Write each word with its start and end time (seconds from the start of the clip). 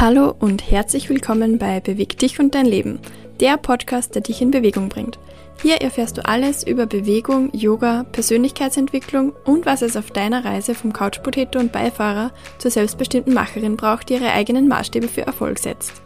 Hallo 0.00 0.32
und 0.38 0.70
herzlich 0.70 1.08
willkommen 1.08 1.58
bei 1.58 1.80
Beweg 1.80 2.16
dich 2.20 2.38
und 2.38 2.54
dein 2.54 2.66
Leben, 2.66 3.00
der 3.40 3.56
Podcast, 3.56 4.14
der 4.14 4.22
dich 4.22 4.40
in 4.40 4.52
Bewegung 4.52 4.88
bringt. 4.88 5.18
Hier 5.60 5.78
erfährst 5.78 6.16
du 6.16 6.24
alles 6.24 6.64
über 6.64 6.86
Bewegung, 6.86 7.50
Yoga, 7.52 8.04
Persönlichkeitsentwicklung 8.04 9.32
und 9.44 9.66
was 9.66 9.82
es 9.82 9.96
auf 9.96 10.12
deiner 10.12 10.44
Reise 10.44 10.76
vom 10.76 10.92
Couchpotato 10.92 11.58
und 11.58 11.72
Beifahrer 11.72 12.30
zur 12.58 12.70
selbstbestimmten 12.70 13.34
Macherin 13.34 13.76
braucht, 13.76 14.08
die 14.08 14.14
ihre 14.14 14.30
eigenen 14.30 14.68
Maßstäbe 14.68 15.08
für 15.08 15.22
Erfolg 15.22 15.58
setzt. 15.58 16.00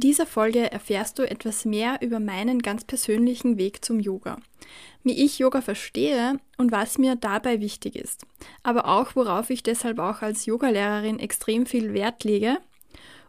In 0.00 0.08
dieser 0.08 0.24
Folge 0.24 0.72
erfährst 0.72 1.18
du 1.18 1.30
etwas 1.30 1.66
mehr 1.66 1.98
über 2.00 2.20
meinen 2.20 2.60
ganz 2.60 2.84
persönlichen 2.84 3.58
Weg 3.58 3.84
zum 3.84 4.00
Yoga. 4.00 4.38
Wie 5.04 5.22
ich 5.22 5.38
Yoga 5.38 5.60
verstehe 5.60 6.40
und 6.56 6.72
was 6.72 6.96
mir 6.96 7.16
dabei 7.16 7.60
wichtig 7.60 7.96
ist. 7.96 8.24
Aber 8.62 8.86
auch 8.86 9.14
worauf 9.14 9.50
ich 9.50 9.62
deshalb 9.62 9.98
auch 9.98 10.22
als 10.22 10.46
Yogalehrerin 10.46 11.18
extrem 11.18 11.66
viel 11.66 11.92
Wert 11.92 12.24
lege. 12.24 12.56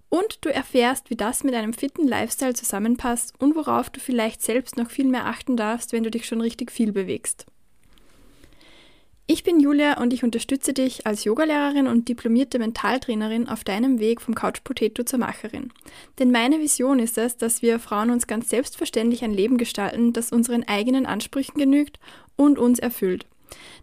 Und 0.07 0.45
du 0.45 0.49
erfährst, 0.49 1.09
wie 1.09 1.17
das 1.17 1.43
mit 1.43 1.55
einem 1.55 1.73
fitten 1.73 2.07
Lifestyle 2.07 2.53
zusammenpasst 2.53 3.33
und 3.37 3.57
worauf 3.57 3.89
du 3.89 3.99
vielleicht 3.99 4.41
selbst 4.41 4.77
noch 4.77 4.91
viel 4.91 5.09
mehr 5.09 5.25
achten 5.25 5.57
darfst, 5.57 5.91
wenn 5.91 6.03
du 6.03 6.09
dich 6.09 6.25
schon 6.25 6.39
richtig 6.39 6.71
viel 6.71 6.93
bewegst. 6.93 7.47
Ich 9.33 9.45
bin 9.45 9.61
Julia 9.61 9.97
und 9.97 10.11
ich 10.11 10.25
unterstütze 10.25 10.73
dich 10.73 11.07
als 11.07 11.23
Yogalehrerin 11.23 11.87
und 11.87 12.09
diplomierte 12.09 12.59
Mentaltrainerin 12.59 13.47
auf 13.47 13.63
deinem 13.63 13.97
Weg 13.97 14.19
vom 14.19 14.35
Couch 14.35 14.61
Potato 14.65 15.03
zur 15.03 15.19
Macherin. 15.19 15.71
Denn 16.19 16.31
meine 16.31 16.59
Vision 16.59 16.99
ist 16.99 17.17
es, 17.17 17.37
dass 17.37 17.61
wir 17.61 17.79
Frauen 17.79 18.09
uns 18.09 18.27
ganz 18.27 18.49
selbstverständlich 18.49 19.23
ein 19.23 19.33
Leben 19.33 19.57
gestalten, 19.57 20.11
das 20.11 20.33
unseren 20.33 20.67
eigenen 20.67 21.05
Ansprüchen 21.05 21.57
genügt 21.57 21.97
und 22.35 22.59
uns 22.59 22.79
erfüllt. 22.79 23.25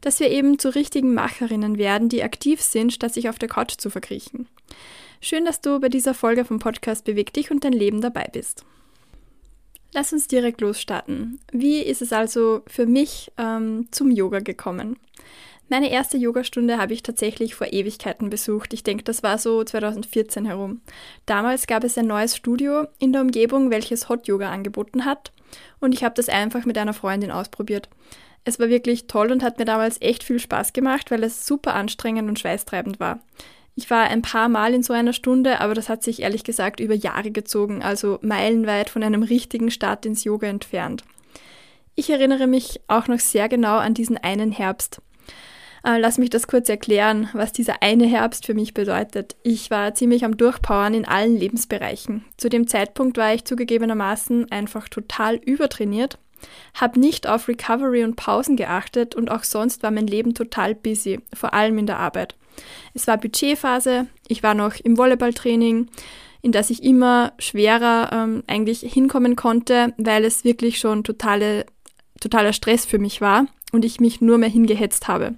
Dass 0.03 0.21
wir 0.21 0.31
eben 0.31 0.59
zu 0.59 0.75
richtigen 0.75 1.15
Macherinnen 1.15 1.79
werden, 1.79 2.11
die 2.11 2.23
aktiv 2.23 2.61
sind, 2.61 2.93
statt 2.93 3.15
sich 3.15 3.31
auf 3.31 3.39
der 3.39 3.49
Couch 3.49 3.79
zu 3.79 3.89
verkriechen. 3.89 4.49
Schön, 5.23 5.47
dass 5.47 5.63
du 5.63 5.81
bei 5.81 5.89
dieser 5.89 6.13
Folge 6.13 6.45
vom 6.45 6.59
Podcast 6.59 7.07
Beweg 7.07 7.33
dich 7.33 7.51
und 7.51 7.65
dein 7.65 7.73
Leben 7.73 8.03
dabei 8.03 8.29
bist. 8.31 8.67
Lass 9.93 10.13
uns 10.13 10.29
direkt 10.29 10.61
losstarten. 10.61 11.41
Wie 11.51 11.81
ist 11.81 12.03
es 12.03 12.13
also 12.13 12.63
für 12.67 12.87
mich 12.87 13.33
ähm, 13.39 13.89
zum 13.91 14.11
Yoga 14.11 14.41
gekommen? 14.41 14.99
Meine 15.71 15.91
erste 15.91 16.17
Yogastunde 16.17 16.79
habe 16.79 16.95
ich 16.95 17.03
tatsächlich 17.03 17.55
vor 17.55 17.73
Ewigkeiten 17.73 18.31
besucht. 18.31 18.73
Ich 18.73 18.85
denke, 18.85 19.05
das 19.05 19.23
war 19.23 19.37
so 19.37 19.63
2014 19.63 20.47
herum. 20.47 20.81
Damals 21.27 21.67
gab 21.67 21.85
es 21.85 21.99
ein 21.99 22.07
neues 22.07 22.37
Studio 22.37 22.87
in 22.99 23.13
der 23.13 23.21
Umgebung, 23.21 23.71
welches 23.71 24.09
Hot 24.09 24.27
Yoga 24.27 24.51
angeboten 24.51 25.05
hat. 25.05 25.33
Und 25.79 25.93
ich 25.93 26.05
habe 26.05 26.15
das 26.15 26.31
einfach 26.31 26.65
mit 26.65 26.79
einer 26.79 26.95
Freundin 26.95 27.31
ausprobiert. 27.31 27.91
Es 28.45 28.59
war 28.59 28.71
wirklich 28.71 29.09
toll 29.09 29.31
und 29.31 29.43
hat 29.43 29.59
mir 29.59 29.67
damals 29.67 30.01
echt 30.01 30.25
viel 30.25 30.39
Spaß 30.39 30.73
gemacht, 30.73 31.11
weil 31.11 31.23
es 31.23 31.47
super 31.47 31.75
anstrengend 31.75 32.31
und 32.31 32.39
schweißtreibend 32.39 32.99
war. 32.99 33.21
Ich 33.79 33.89
war 33.91 34.09
ein 34.09 34.23
paar 34.23 34.49
Mal 34.49 34.75
in 34.75 34.83
so 34.83 34.93
einer 34.93 35.13
Stunde, 35.13 35.61
aber 35.61 35.73
das 35.73 35.89
hat 35.89 36.03
sich 36.03 36.23
ehrlich 36.23 36.43
gesagt 36.43 36.81
über 36.81 36.95
Jahre 36.95 37.31
gezogen, 37.31 37.81
also 37.81 38.19
meilenweit 38.23 38.91
von 38.91 39.05
einem 39.05 39.23
richtigen 39.23 39.71
Start 39.71 40.05
ins 40.05 40.25
Yoga 40.25 40.49
entfernt. 40.49 41.05
Ich 41.95 42.11
erinnere 42.11 42.49
mich 42.49 42.81
auch 42.89 43.07
noch 43.07 43.21
sehr 43.21 43.49
genau 43.49 43.77
an 43.77 43.95
diesen 43.95 44.19
einen 44.19 44.51
Herbst. 44.51 45.01
Äh, 45.85 46.01
lass 46.01 46.19
mich 46.19 46.29
das 46.29 46.49
kurz 46.49 46.69
erklären, 46.69 47.29
was 47.35 47.53
dieser 47.53 47.81
eine 47.81 48.07
Herbst 48.07 48.47
für 48.47 48.55
mich 48.55 48.75
bedeutet. 48.75 49.37
Ich 49.45 49.71
war 49.71 49.95
ziemlich 49.95 50.25
am 50.25 50.37
Durchpowern 50.37 50.95
in 50.95 51.07
allen 51.07 51.37
Lebensbereichen. 51.37 52.25
Zu 52.37 52.49
dem 52.49 52.67
Zeitpunkt 52.67 53.17
war 53.17 53.33
ich 53.33 53.45
zugegebenermaßen 53.45 54.51
einfach 54.51 54.89
total 54.89 55.37
übertrainiert, 55.37 56.19
habe 56.75 56.99
nicht 56.99 57.29
auf 57.29 57.47
Recovery 57.47 58.03
und 58.03 58.17
Pausen 58.17 58.57
geachtet 58.57 59.15
und 59.15 59.31
auch 59.31 59.45
sonst 59.45 59.85
war 59.85 59.93
mein 59.93 60.09
Leben 60.09 60.35
total 60.35 60.75
busy, 60.75 61.21
vor 61.33 61.55
allem 61.55 61.79
in 61.79 61.87
der 61.87 62.01
Arbeit. 62.01 62.35
Es 62.95 63.07
war 63.07 63.19
Budgetphase, 63.19 64.07
ich 64.29 64.43
war 64.43 64.55
noch 64.55 64.77
im 64.77 64.97
Volleyballtraining, 64.97 65.89
in 66.43 66.53
das 66.53 66.71
ich 66.71 66.83
immer 66.83 67.33
schwerer 67.39 68.11
ähm, 68.13 68.43
eigentlich 68.47 68.81
hinkommen 68.81 69.37
konnte, 69.37 69.95
weil 69.97 70.25
es 70.25 70.45
wirklich 70.45 70.79
schon 70.79 71.05
totale, 71.05 71.67
totaler 72.21 72.53
Stress 72.53 72.85
für 72.85 72.99
mich 72.99 73.21
war 73.21 73.47
und 73.73 73.85
ich 73.85 74.01
mich 74.01 74.21
nur 74.21 74.39
mehr 74.39 74.49
hingehetzt 74.49 75.09
habe. 75.09 75.37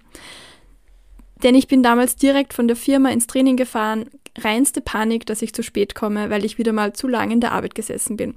Denn 1.42 1.54
ich 1.54 1.68
bin 1.68 1.82
damals 1.82 2.16
direkt 2.16 2.52
von 2.52 2.68
der 2.68 2.76
Firma 2.76 3.10
ins 3.10 3.26
Training 3.26 3.56
gefahren, 3.56 4.10
reinste 4.38 4.80
Panik, 4.80 5.26
dass 5.26 5.42
ich 5.42 5.54
zu 5.54 5.62
spät 5.62 5.94
komme, 5.94 6.30
weil 6.30 6.44
ich 6.44 6.58
wieder 6.58 6.72
mal 6.72 6.92
zu 6.92 7.08
lange 7.08 7.32
in 7.32 7.40
der 7.40 7.52
Arbeit 7.52 7.74
gesessen 7.74 8.16
bin. 8.16 8.34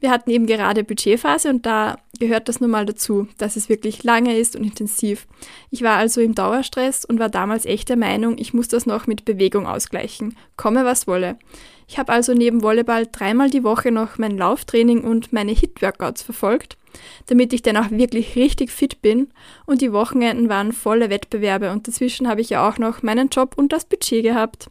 Wir 0.00 0.10
hatten 0.10 0.30
eben 0.30 0.46
gerade 0.46 0.84
Budgetphase 0.84 1.48
und 1.48 1.64
da 1.64 1.96
gehört 2.18 2.48
das 2.48 2.60
nun 2.60 2.70
mal 2.70 2.86
dazu, 2.86 3.28
dass 3.38 3.56
es 3.56 3.68
wirklich 3.68 4.04
lange 4.04 4.36
ist 4.36 4.56
und 4.56 4.64
intensiv. 4.64 5.26
Ich 5.70 5.82
war 5.82 5.96
also 5.96 6.20
im 6.20 6.34
Dauerstress 6.34 7.04
und 7.04 7.18
war 7.18 7.28
damals 7.28 7.66
echt 7.66 7.88
der 7.88 7.96
Meinung, 7.96 8.38
ich 8.38 8.54
muss 8.54 8.68
das 8.68 8.86
noch 8.86 9.06
mit 9.06 9.24
Bewegung 9.24 9.66
ausgleichen, 9.66 10.36
komme 10.56 10.84
was 10.84 11.06
wolle. 11.06 11.38
Ich 11.86 11.98
habe 11.98 12.12
also 12.12 12.32
neben 12.32 12.62
Volleyball 12.62 13.06
dreimal 13.10 13.50
die 13.50 13.64
Woche 13.64 13.90
noch 13.90 14.18
mein 14.18 14.38
Lauftraining 14.38 15.02
und 15.02 15.32
meine 15.32 15.52
Hit-Workouts 15.52 16.22
verfolgt 16.22 16.78
damit 17.26 17.52
ich 17.52 17.62
dann 17.62 17.76
auch 17.76 17.90
wirklich 17.90 18.36
richtig 18.36 18.70
fit 18.70 19.02
bin. 19.02 19.28
Und 19.66 19.82
die 19.82 19.92
Wochenenden 19.92 20.48
waren 20.48 20.72
volle 20.72 21.10
Wettbewerbe 21.10 21.70
und 21.70 21.88
dazwischen 21.88 22.28
habe 22.28 22.40
ich 22.40 22.50
ja 22.50 22.68
auch 22.68 22.78
noch 22.78 23.02
meinen 23.02 23.28
Job 23.28 23.54
und 23.56 23.72
das 23.72 23.84
Budget 23.84 24.22
gehabt. 24.22 24.68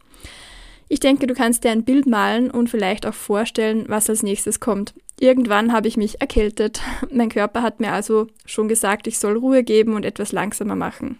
Ich 0.93 0.99
denke, 0.99 1.25
du 1.25 1.33
kannst 1.33 1.63
dir 1.63 1.71
ein 1.71 1.85
Bild 1.85 2.05
malen 2.05 2.51
und 2.51 2.69
vielleicht 2.69 3.07
auch 3.07 3.15
vorstellen, 3.15 3.85
was 3.87 4.11
als 4.11 4.21
nächstes 4.21 4.59
kommt. 4.59 4.93
Irgendwann 5.19 5.73
habe 5.73 5.87
ich 5.87 5.97
mich 5.97 6.21
erkältet. 6.21 6.81
Mein 7.11 7.29
Körper 7.29 7.63
hat 7.63 7.79
mir 7.79 7.93
also 7.93 8.27
schon 8.45 8.67
gesagt, 8.67 9.07
ich 9.07 9.17
soll 9.17 9.35
Ruhe 9.35 9.63
geben 9.63 9.95
und 9.95 10.05
etwas 10.05 10.31
langsamer 10.31 10.75
machen. 10.75 11.17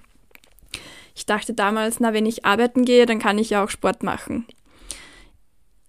Ich 1.16 1.25
dachte 1.25 1.56
damals, 1.56 2.00
na, 2.00 2.13
wenn 2.13 2.28
ich 2.28 2.45
arbeiten 2.45 2.85
gehe, 2.85 3.07
dann 3.07 3.17
kann 3.17 3.39
ich 3.39 3.50
ja 3.50 3.63
auch 3.63 3.69
Sport 3.72 4.03
machen. 4.03 4.45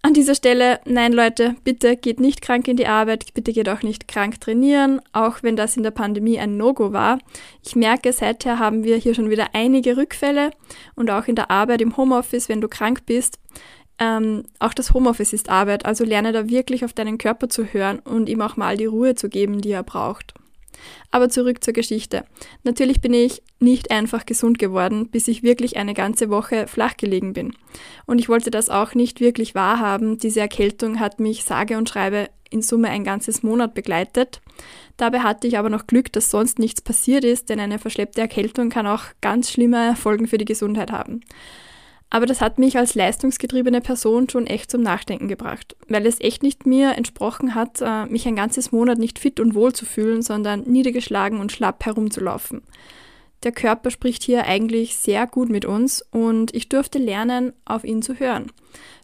An 0.05 0.13
dieser 0.13 0.35
Stelle, 0.35 0.81
nein 0.85 1.15
Leute, 1.15 1.57
bitte 1.65 1.97
geht 1.97 2.21
nicht 2.21 2.43
krank 2.43 2.69
in 2.69 2.77
die 2.77 2.87
Arbeit, 2.87 3.33
bitte 3.33 3.55
geht 3.55 3.71
auch 3.71 3.81
nicht 3.81 4.07
krank 4.07 4.39
trainieren, 4.39 5.01
auch 5.15 5.43
wenn 5.43 5.57
das 5.57 5.79
in 5.79 5.83
der 5.83 5.93
Pandemie 5.93 6.39
ein 6.39 6.59
No-Go 6.59 6.93
war. 6.93 7.19
Ich 7.65 7.75
merke, 7.75 8.13
seither 8.13 8.59
haben 8.59 8.85
wir 8.85 8.99
hier 8.99 9.15
schon 9.15 9.31
wieder 9.31 9.55
einige 9.55 9.97
Rückfälle 9.97 10.51
und 10.95 11.11
auch 11.11 11.27
in 11.27 11.37
der 11.37 11.51
Arbeit 11.51 11.81
im 11.81 11.97
Homeoffice, 11.97 12.51
wenn 12.51 12.61
du 12.61 12.69
krank 12.69 13.07
bist. 13.07 13.39
Ähm, 13.99 14.45
auch 14.59 14.75
das 14.75 14.93
Homeoffice 14.93 15.33
ist 15.33 15.49
Arbeit, 15.49 15.87
also 15.87 16.05
lerne 16.05 16.33
da 16.33 16.51
wirklich 16.51 16.85
auf 16.85 16.93
deinen 16.93 17.17
Körper 17.17 17.49
zu 17.49 17.65
hören 17.65 17.99
und 18.01 18.29
ihm 18.29 18.43
auch 18.43 18.59
mal 18.59 18.77
die 18.77 18.85
Ruhe 18.85 19.15
zu 19.15 19.31
geben, 19.31 19.63
die 19.63 19.71
er 19.71 19.85
braucht. 19.85 20.35
Aber 21.11 21.29
zurück 21.29 21.63
zur 21.63 21.75
Geschichte. 21.75 22.25
Natürlich 22.63 23.01
bin 23.01 23.15
ich 23.15 23.43
nicht 23.61 23.91
einfach 23.91 24.27
gesund 24.27 24.59
geworden, 24.59 25.09
bis 25.09 25.29
ich 25.29 25.43
wirklich 25.43 25.77
eine 25.77 25.95
ganze 25.95 26.31
Woche 26.31 26.67
flach 26.67 26.97
gelegen 26.97 27.33
bin. 27.33 27.55
Und 28.07 28.19
ich 28.19 28.29
wollte 28.29 28.51
das 28.51 28.71
auch 28.71 28.95
nicht 28.95 29.21
wirklich 29.21 29.55
wahrhaben. 29.55 30.19
Diese 30.19 30.41
Erkältung 30.41 31.01
hat 31.01 31.21
mich 31.21 31.45
sage 31.45 31.79
und 31.79 31.89
schreibe 31.89 32.29
in 32.51 32.63
Summe 32.63 32.89
ein 32.89 33.05
ganzes 33.05 33.43
Monat 33.43 33.75
begleitet. 33.75 34.41
Dabei 34.97 35.21
hatte 35.21 35.47
ich 35.47 35.59
aber 35.59 35.71
noch 35.71 35.87
Glück, 35.87 36.13
dass 36.13 36.31
sonst 36.31 36.59
nichts 36.59 36.81
passiert 36.81 37.25
ist, 37.25 37.49
denn 37.49 37.59
eine 37.59 37.79
verschleppte 37.79 38.21
Erkältung 38.21 38.71
kann 38.71 38.87
auch 38.87 39.05
ganz 39.21 39.51
schlimme 39.51 39.97
Folgen 39.97 40.29
für 40.29 40.39
die 40.39 40.45
Gesundheit 40.45 40.93
haben. 40.93 41.21
Aber 42.11 42.27
das 42.27 42.41
hat 42.41 42.59
mich 42.59 42.79
als 42.79 42.95
leistungsgetriebene 42.95 43.81
Person 43.81 44.29
schon 44.29 44.47
echt 44.47 44.71
zum 44.71 44.83
Nachdenken 44.83 45.27
gebracht, 45.27 45.77
weil 45.89 46.07
es 46.07 46.21
echt 46.21 46.43
nicht 46.43 46.65
mir 46.65 46.93
entsprochen 46.93 47.55
hat, 47.55 47.81
äh, 47.81 48.07
mich 48.07 48.27
ein 48.29 48.37
ganzes 48.37 48.71
Monat 48.71 48.99
nicht 48.99 49.19
fit 49.19 49.41
und 49.41 49.55
wohl 49.55 49.73
zu 49.73 49.85
fühlen, 49.85 50.23
sondern 50.23 50.61
niedergeschlagen 50.63 51.41
und 51.41 51.51
schlapp 51.51 51.85
herumzulaufen. 51.85 52.63
Der 53.45 53.53
Körper 53.53 53.91
spricht 53.91 54.23
hier 54.23 54.47
eigentlich 54.47 54.97
sehr 54.97 55.27
gut 55.27 55.51
mit 55.51 55.67
uns 55.67 56.03
und 56.11 56.55
ich 56.55 56.71
durfte 56.71 56.99
lernen, 56.99 57.53
auf 57.67 57.85
ihn 57.85 58.01
zu 58.01 58.19
hören. 58.19 58.51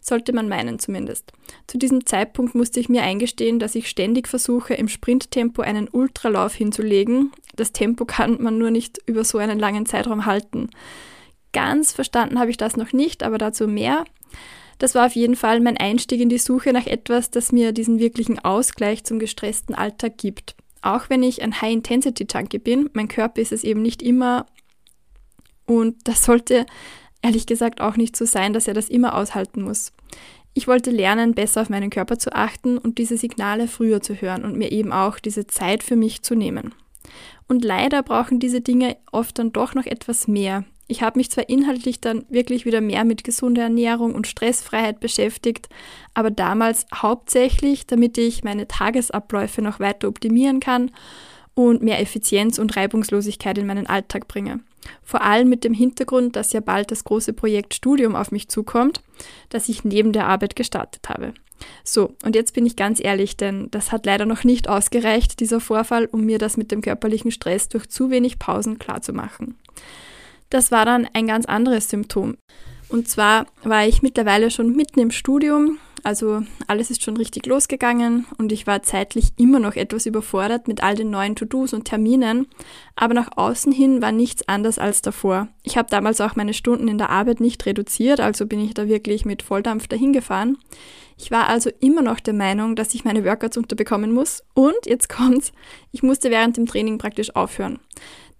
Sollte 0.01 0.33
man 0.33 0.49
meinen 0.49 0.79
zumindest. 0.79 1.31
Zu 1.67 1.77
diesem 1.77 2.07
Zeitpunkt 2.07 2.55
musste 2.55 2.79
ich 2.79 2.89
mir 2.89 3.03
eingestehen, 3.03 3.59
dass 3.59 3.75
ich 3.75 3.87
ständig 3.87 4.27
versuche, 4.27 4.73
im 4.73 4.87
Sprinttempo 4.87 5.61
einen 5.61 5.87
Ultralauf 5.87 6.55
hinzulegen. 6.55 7.31
Das 7.55 7.71
Tempo 7.71 8.05
kann 8.05 8.41
man 8.41 8.57
nur 8.57 8.71
nicht 8.71 8.99
über 9.05 9.23
so 9.23 9.37
einen 9.37 9.59
langen 9.59 9.85
Zeitraum 9.85 10.25
halten. 10.25 10.71
Ganz 11.53 11.91
verstanden 11.91 12.39
habe 12.39 12.49
ich 12.49 12.57
das 12.57 12.77
noch 12.77 12.93
nicht, 12.93 13.23
aber 13.23 13.37
dazu 13.37 13.67
mehr. 13.67 14.05
Das 14.79 14.95
war 14.95 15.05
auf 15.05 15.15
jeden 15.15 15.35
Fall 15.35 15.59
mein 15.59 15.77
Einstieg 15.77 16.21
in 16.21 16.29
die 16.29 16.37
Suche 16.37 16.73
nach 16.73 16.87
etwas, 16.87 17.29
das 17.29 17.51
mir 17.51 17.71
diesen 17.71 17.99
wirklichen 17.99 18.39
Ausgleich 18.39 19.03
zum 19.03 19.19
gestressten 19.19 19.75
Alltag 19.75 20.17
gibt. 20.17 20.55
Auch 20.81 21.09
wenn 21.09 21.21
ich 21.21 21.43
ein 21.43 21.61
High-Intensity-Junkie 21.61 22.59
bin, 22.59 22.89
mein 22.93 23.07
Körper 23.07 23.41
ist 23.41 23.51
es 23.51 23.63
eben 23.63 23.81
nicht 23.81 24.01
immer 24.01 24.47
und 25.65 25.95
das 26.05 26.25
sollte 26.25 26.65
ehrlich 27.21 27.45
gesagt 27.45 27.81
auch 27.81 27.95
nicht 27.95 28.15
so 28.15 28.25
sein, 28.25 28.53
dass 28.53 28.67
er 28.67 28.73
das 28.73 28.89
immer 28.89 29.15
aushalten 29.15 29.61
muss. 29.61 29.93
Ich 30.53 30.67
wollte 30.67 30.91
lernen, 30.91 31.33
besser 31.33 31.61
auf 31.61 31.69
meinen 31.69 31.89
Körper 31.89 32.19
zu 32.19 32.33
achten 32.33 32.77
und 32.77 32.97
diese 32.97 33.15
Signale 33.15 33.67
früher 33.67 34.01
zu 34.01 34.15
hören 34.15 34.43
und 34.43 34.57
mir 34.57 34.71
eben 34.71 34.91
auch 34.91 35.19
diese 35.19 35.47
Zeit 35.47 35.83
für 35.83 35.95
mich 35.95 36.23
zu 36.23 36.35
nehmen. 36.35 36.73
Und 37.47 37.63
leider 37.63 38.03
brauchen 38.03 38.39
diese 38.39 38.59
Dinge 38.59 38.97
oft 39.11 39.39
dann 39.39 39.53
doch 39.53 39.75
noch 39.75 39.85
etwas 39.85 40.27
mehr, 40.27 40.65
Ich 40.91 41.01
habe 41.01 41.17
mich 41.17 41.31
zwar 41.31 41.47
inhaltlich 41.47 42.01
dann 42.01 42.25
wirklich 42.27 42.65
wieder 42.65 42.81
mehr 42.81 43.05
mit 43.05 43.23
gesunder 43.23 43.63
Ernährung 43.63 44.13
und 44.13 44.27
Stressfreiheit 44.27 44.99
beschäftigt, 44.99 45.69
aber 46.13 46.31
damals 46.31 46.85
hauptsächlich, 46.93 47.87
damit 47.87 48.17
ich 48.17 48.43
meine 48.43 48.67
Tagesabläufe 48.67 49.61
noch 49.61 49.79
weiter 49.79 50.09
optimieren 50.09 50.59
kann 50.59 50.91
und 51.53 51.81
mehr 51.81 52.01
Effizienz 52.01 52.59
und 52.59 52.75
Reibungslosigkeit 52.75 53.57
in 53.57 53.67
meinen 53.67 53.87
Alltag 53.87 54.27
bringe. 54.27 54.59
Vor 55.01 55.21
allem 55.21 55.47
mit 55.47 55.63
dem 55.63 55.73
Hintergrund, 55.73 56.35
dass 56.35 56.51
ja 56.51 56.59
bald 56.59 56.91
das 56.91 57.05
große 57.05 57.31
Projekt 57.31 57.73
Studium 57.73 58.13
auf 58.13 58.33
mich 58.33 58.49
zukommt, 58.49 59.01
das 59.47 59.69
ich 59.69 59.85
neben 59.85 60.11
der 60.11 60.27
Arbeit 60.27 60.57
gestartet 60.57 61.07
habe. 61.07 61.33
So, 61.85 62.15
und 62.25 62.35
jetzt 62.35 62.53
bin 62.53 62.65
ich 62.65 62.75
ganz 62.75 62.99
ehrlich, 63.01 63.37
denn 63.37 63.69
das 63.71 63.93
hat 63.93 64.05
leider 64.05 64.25
noch 64.25 64.43
nicht 64.43 64.67
ausgereicht, 64.67 65.39
dieser 65.39 65.61
Vorfall, 65.61 66.09
um 66.11 66.25
mir 66.25 66.37
das 66.37 66.57
mit 66.57 66.69
dem 66.69 66.81
körperlichen 66.81 67.31
Stress 67.31 67.69
durch 67.69 67.89
zu 67.89 68.09
wenig 68.09 68.39
Pausen 68.39 68.77
klarzumachen. 68.77 69.55
Das 70.51 70.69
war 70.69 70.85
dann 70.85 71.07
ein 71.13 71.25
ganz 71.25 71.45
anderes 71.47 71.89
Symptom. 71.89 72.37
Und 72.89 73.07
zwar 73.07 73.47
war 73.63 73.87
ich 73.87 74.03
mittlerweile 74.03 74.51
schon 74.51 74.75
mitten 74.75 74.99
im 74.99 75.11
Studium, 75.11 75.79
also 76.03 76.41
alles 76.67 76.89
ist 76.89 77.03
schon 77.03 77.15
richtig 77.15 77.45
losgegangen 77.45 78.25
und 78.37 78.51
ich 78.51 78.67
war 78.67 78.83
zeitlich 78.83 79.29
immer 79.37 79.59
noch 79.59 79.75
etwas 79.75 80.05
überfordert 80.05 80.67
mit 80.67 80.83
all 80.83 80.95
den 80.95 81.09
neuen 81.09 81.35
To-Dos 81.35 81.73
und 81.73 81.85
Terminen, 81.85 82.47
aber 82.95 83.13
nach 83.13 83.37
außen 83.37 83.71
hin 83.71 84.01
war 84.01 84.11
nichts 84.11 84.47
anders 84.49 84.77
als 84.77 85.01
davor. 85.01 85.47
Ich 85.63 85.77
habe 85.77 85.89
damals 85.89 86.19
auch 86.19 86.35
meine 86.35 86.53
Stunden 86.53 86.89
in 86.89 86.97
der 86.97 87.11
Arbeit 87.11 87.39
nicht 87.39 87.65
reduziert, 87.65 88.19
also 88.19 88.45
bin 88.45 88.59
ich 88.59 88.73
da 88.73 88.89
wirklich 88.89 89.23
mit 89.23 89.43
Volldampf 89.43 89.87
dahin 89.87 90.11
gefahren. 90.11 90.57
Ich 91.17 91.29
war 91.29 91.47
also 91.47 91.69
immer 91.79 92.01
noch 92.01 92.19
der 92.19 92.33
Meinung, 92.33 92.75
dass 92.75 92.95
ich 92.95 93.05
meine 93.05 93.23
Workouts 93.23 93.55
unterbekommen 93.55 94.11
muss. 94.11 94.43
Und 94.55 94.87
jetzt 94.87 95.07
kommt's, 95.07 95.53
ich 95.91 96.01
musste 96.01 96.31
während 96.31 96.57
dem 96.57 96.65
Training 96.65 96.97
praktisch 96.97 97.35
aufhören. 97.35 97.79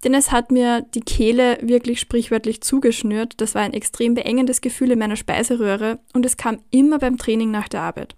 Denn 0.04 0.14
es 0.14 0.32
hat 0.32 0.50
mir 0.50 0.82
die 0.94 1.00
Kehle 1.00 1.58
wirklich 1.62 2.00
sprichwörtlich 2.00 2.60
zugeschnürt. 2.60 3.34
Das 3.40 3.54
war 3.54 3.62
ein 3.62 3.72
extrem 3.72 4.14
beengendes 4.14 4.60
Gefühl 4.60 4.90
in 4.90 4.98
meiner 4.98 5.16
Speiseröhre 5.16 6.00
und 6.12 6.26
es 6.26 6.36
kam 6.36 6.58
immer 6.70 6.98
beim 6.98 7.18
Training 7.18 7.50
nach 7.50 7.68
der 7.68 7.82
Arbeit. 7.82 8.16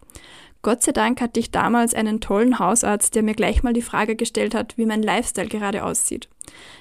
Gott 0.62 0.82
sei 0.82 0.92
Dank 0.92 1.20
hatte 1.20 1.38
ich 1.40 1.50
damals 1.50 1.92
einen 1.92 2.22
tollen 2.22 2.58
Hausarzt, 2.58 3.14
der 3.14 3.22
mir 3.22 3.34
gleich 3.34 3.62
mal 3.62 3.74
die 3.74 3.82
Frage 3.82 4.16
gestellt 4.16 4.54
hat, 4.54 4.78
wie 4.78 4.86
mein 4.86 5.02
Lifestyle 5.02 5.48
gerade 5.48 5.84
aussieht. 5.84 6.30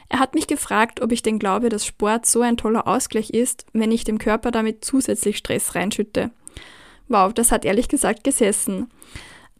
Er 0.07 0.19
hat 0.19 0.35
mich 0.35 0.47
gefragt, 0.47 1.01
ob 1.01 1.11
ich 1.11 1.21
denn 1.21 1.37
glaube, 1.37 1.67
dass 1.67 1.85
Sport 1.85 2.25
so 2.25 2.39
ein 2.39 2.55
toller 2.55 2.87
Ausgleich 2.87 3.31
ist, 3.31 3.65
wenn 3.73 3.91
ich 3.91 4.05
dem 4.05 4.19
Körper 4.19 4.51
damit 4.51 4.85
zusätzlich 4.85 5.37
Stress 5.37 5.75
reinschütte. 5.75 6.31
Wow, 7.09 7.33
das 7.33 7.51
hat 7.51 7.65
ehrlich 7.65 7.89
gesagt 7.89 8.23
gesessen. 8.23 8.89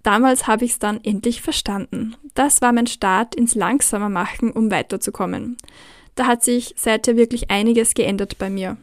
Damals 0.04 0.48
habe 0.48 0.66
ich 0.66 0.72
es 0.72 0.80
dann 0.80 1.04
endlich 1.04 1.42
verstanden. 1.42 2.16
Das 2.36 2.62
war 2.62 2.74
mein 2.74 2.88
Start 2.88 3.36
ins 3.36 3.56
Langsamer 3.56 4.10
machen, 4.10 4.52
um 4.52 4.70
weiterzukommen. 4.70 5.58
Da 6.16 6.28
hat 6.28 6.44
sich 6.44 6.76
seither 6.78 7.16
wirklich 7.16 7.50
einiges 7.50 7.94
geändert 7.94 8.38
bei 8.38 8.50
mir. 8.50 8.78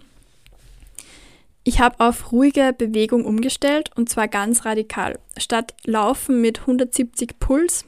Ich 1.63 1.79
habe 1.79 2.01
auf 2.01 2.33
ruhige 2.33 2.75
Bewegung 2.77 3.25
umgestellt 3.27 3.91
und 3.95 4.09
zwar 4.09 4.29
ganz 4.29 4.65
radikal. 4.65 5.19
Statt 5.37 5.75
Laufen 5.85 6.41
mit 6.41 6.61
170 6.61 7.39
Puls 7.39 7.85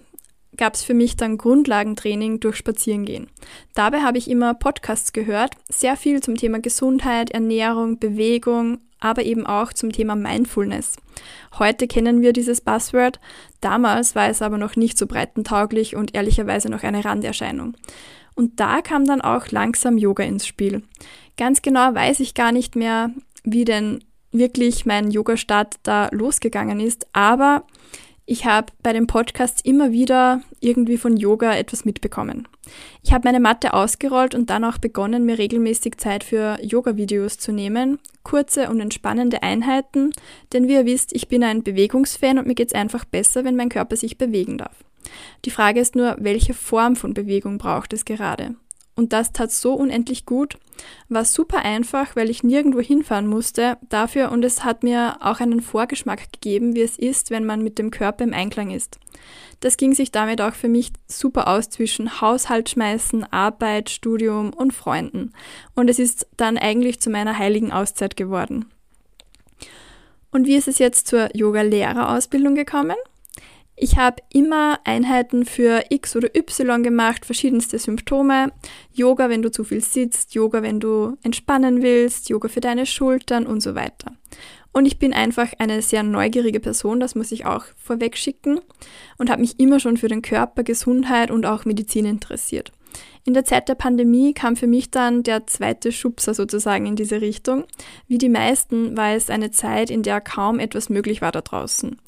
gab 0.56 0.75
es 0.75 0.84
für 0.84 0.93
mich 0.93 1.17
dann 1.17 1.38
Grundlagentraining 1.38 2.38
durch 2.38 2.56
Spazierengehen. 2.56 3.29
Dabei 3.75 4.02
habe 4.02 4.19
ich 4.19 4.29
immer 4.29 4.52
Podcasts 4.52 5.14
gehört, 5.14 5.55
sehr 5.70 5.96
viel 5.96 6.23
zum 6.23 6.37
Thema 6.37 6.61
Gesundheit, 6.61 7.31
Ernährung, 7.31 7.99
Bewegung, 7.99 8.79
aber 9.02 9.25
eben 9.25 9.46
auch 9.46 9.72
zum 9.72 9.93
Thema 9.93 10.16
Mindfulness. 10.16 10.96
Heute 11.58 11.87
kennen 11.87 12.22
wir 12.22 12.32
dieses 12.32 12.60
Buzzword, 12.60 13.20
damals 13.60 14.14
war 14.14 14.28
es 14.28 14.40
aber 14.40 14.58
noch 14.58 14.76
nicht 14.76 14.96
so 14.96 15.06
breitentauglich 15.06 15.96
und 15.96 16.14
ehrlicherweise 16.14 16.69
noch 16.69 16.82
eine 16.82 17.04
Randerscheinung. 17.04 17.75
Und 18.34 18.60
da 18.60 18.81
kam 18.81 19.04
dann 19.04 19.20
auch 19.20 19.49
langsam 19.49 19.99
Yoga 19.99 20.22
ins 20.22 20.46
Spiel. 20.46 20.82
Ganz 21.37 21.60
genau 21.60 21.94
weiß 21.94 22.20
ich 22.20 22.34
gar 22.34 22.52
nicht 22.52 22.76
mehr, 22.76 23.10
wie 23.44 23.64
denn 23.64 24.02
wirklich 24.31 24.87
mein 24.87 25.10
Yoga-Start 25.10 25.75
da 25.82 26.08
losgegangen 26.12 26.81
ist, 26.81 27.06
aber 27.12 27.64
ich 28.24 28.44
habe 28.44 28.72
bei 28.82 28.92
den 28.92 29.06
Podcasts 29.06 29.60
immer 29.62 29.90
wieder 29.90 30.42
irgendwie 30.60 30.96
von 30.96 31.16
Yoga 31.16 31.54
etwas 31.54 31.84
mitbekommen. 31.84 32.46
Ich 33.02 33.12
habe 33.12 33.26
meine 33.26 33.40
Matte 33.40 33.74
ausgerollt 33.74 34.34
und 34.34 34.48
dann 34.48 34.64
auch 34.64 34.78
begonnen, 34.78 35.24
mir 35.26 35.38
regelmäßig 35.38 35.98
Zeit 35.98 36.22
für 36.22 36.58
Yoga-Videos 36.62 37.38
zu 37.38 37.52
nehmen. 37.52 37.98
Kurze 38.22 38.70
und 38.70 38.80
entspannende 38.80 39.42
Einheiten, 39.42 40.12
denn 40.52 40.69
wie 40.69 40.74
ihr 40.74 40.86
wisst, 40.86 41.12
ich 41.12 41.26
bin 41.26 41.42
ein 41.42 41.64
Bewegungsfan 41.64 42.38
und 42.38 42.46
mir 42.46 42.54
geht 42.54 42.69
es 42.69 42.74
einfach 42.74 43.04
besser, 43.04 43.44
wenn 43.44 43.56
mein 43.56 43.69
Körper 43.69 43.96
sich 43.96 44.16
bewegen 44.16 44.58
darf. 44.58 44.76
Die 45.44 45.50
Frage 45.50 45.80
ist 45.80 45.96
nur, 45.96 46.16
welche 46.20 46.54
Form 46.54 46.94
von 46.94 47.14
Bewegung 47.14 47.58
braucht 47.58 47.92
es 47.92 48.04
gerade? 48.04 48.54
Und 48.94 49.12
das 49.12 49.32
tat 49.32 49.50
so 49.50 49.74
unendlich 49.74 50.26
gut, 50.26 50.58
war 51.08 51.24
super 51.24 51.64
einfach, 51.64 52.14
weil 52.14 52.28
ich 52.28 52.42
nirgendwo 52.42 52.80
hinfahren 52.80 53.26
musste 53.26 53.78
dafür 53.88 54.30
und 54.30 54.44
es 54.44 54.64
hat 54.64 54.82
mir 54.82 55.16
auch 55.20 55.40
einen 55.40 55.62
Vorgeschmack 55.62 56.32
gegeben, 56.32 56.74
wie 56.74 56.82
es 56.82 56.98
ist, 56.98 57.30
wenn 57.30 57.46
man 57.46 57.62
mit 57.62 57.78
dem 57.78 57.90
Körper 57.90 58.24
im 58.24 58.34
Einklang 58.34 58.70
ist. 58.70 58.98
Das 59.60 59.76
ging 59.76 59.94
sich 59.94 60.10
damit 60.10 60.40
auch 60.40 60.54
für 60.54 60.68
mich 60.68 60.92
super 61.06 61.48
aus 61.48 61.70
zwischen 61.70 62.20
Haushalt 62.20 62.68
schmeißen, 62.68 63.32
Arbeit, 63.32 63.90
Studium 63.90 64.52
und 64.52 64.72
Freunden. 64.72 65.32
Und 65.74 65.88
es 65.88 65.98
ist 65.98 66.26
dann 66.36 66.58
eigentlich 66.58 67.00
zu 67.00 67.10
meiner 67.10 67.38
heiligen 67.38 67.72
Auszeit 67.72 68.16
geworden. 68.16 68.66
Und 70.32 70.46
wie 70.46 70.56
ist 70.56 70.66
es 70.66 70.78
jetzt 70.78 71.06
zur 71.06 71.34
Yoga-Lehrerausbildung 71.36 72.54
gekommen? 72.54 72.96
Ich 73.74 73.96
habe 73.96 74.22
immer 74.32 74.78
Einheiten 74.84 75.44
für 75.46 75.84
X 75.88 76.14
oder 76.14 76.36
Y 76.36 76.82
gemacht, 76.82 77.24
verschiedenste 77.24 77.78
Symptome. 77.78 78.52
Yoga, 78.92 79.28
wenn 79.28 79.42
du 79.42 79.50
zu 79.50 79.64
viel 79.64 79.80
sitzt, 79.80 80.34
Yoga, 80.34 80.62
wenn 80.62 80.78
du 80.78 81.16
entspannen 81.22 81.82
willst, 81.82 82.28
Yoga 82.28 82.48
für 82.48 82.60
deine 82.60 82.86
Schultern 82.86 83.46
und 83.46 83.60
so 83.60 83.74
weiter. 83.74 84.12
Und 84.72 84.86
ich 84.86 84.98
bin 84.98 85.12
einfach 85.12 85.52
eine 85.58 85.82
sehr 85.82 86.02
neugierige 86.02 86.60
Person, 86.60 87.00
das 87.00 87.14
muss 87.14 87.32
ich 87.32 87.44
auch 87.44 87.64
vorweg 87.76 88.16
schicken 88.16 88.60
und 89.19 89.30
habe 89.30 89.42
mich 89.42 89.60
immer 89.60 89.80
schon 89.80 89.98
für 89.98 90.08
den 90.08 90.22
Körper, 90.22 90.62
Gesundheit 90.62 91.30
und 91.30 91.44
auch 91.44 91.64
Medizin 91.64 92.06
interessiert. 92.06 92.72
In 93.24 93.34
der 93.34 93.44
Zeit 93.44 93.68
der 93.68 93.76
Pandemie 93.76 94.34
kam 94.34 94.56
für 94.56 94.66
mich 94.66 94.90
dann 94.90 95.22
der 95.22 95.46
zweite 95.46 95.92
Schubser 95.92 96.34
sozusagen 96.34 96.86
in 96.86 96.96
diese 96.96 97.20
Richtung. 97.20 97.64
Wie 98.08 98.18
die 98.18 98.28
meisten 98.28 98.96
war 98.96 99.12
es 99.12 99.30
eine 99.30 99.50
Zeit, 99.50 99.90
in 99.90 100.02
der 100.02 100.20
kaum 100.20 100.58
etwas 100.58 100.88
möglich 100.88 101.22
war 101.22 101.30
da 101.30 101.40
draußen. 101.40 102.00